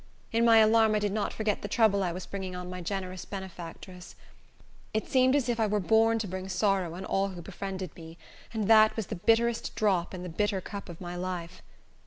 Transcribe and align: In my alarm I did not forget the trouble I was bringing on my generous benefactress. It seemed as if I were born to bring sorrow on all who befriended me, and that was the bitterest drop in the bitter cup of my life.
In 0.31 0.43
my 0.43 0.57
alarm 0.57 0.95
I 0.95 0.97
did 0.97 1.11
not 1.11 1.31
forget 1.31 1.61
the 1.61 1.67
trouble 1.67 2.01
I 2.01 2.11
was 2.11 2.25
bringing 2.25 2.55
on 2.55 2.71
my 2.71 2.81
generous 2.81 3.23
benefactress. 3.23 4.15
It 4.95 5.07
seemed 5.07 5.35
as 5.35 5.47
if 5.47 5.59
I 5.59 5.67
were 5.67 5.79
born 5.79 6.17
to 6.17 6.27
bring 6.27 6.49
sorrow 6.49 6.95
on 6.95 7.05
all 7.05 7.27
who 7.27 7.41
befriended 7.43 7.95
me, 7.95 8.17
and 8.51 8.67
that 8.67 8.95
was 8.95 9.05
the 9.05 9.15
bitterest 9.15 9.75
drop 9.75 10.15
in 10.15 10.23
the 10.23 10.27
bitter 10.27 10.59
cup 10.59 10.89
of 10.89 11.01
my 11.01 11.15
life. 11.15 11.61